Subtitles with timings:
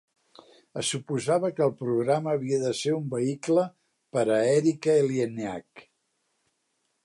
[0.83, 3.67] Es suposava que el programa havia de ser un vehicle
[4.17, 5.89] per a Erika Eleniak.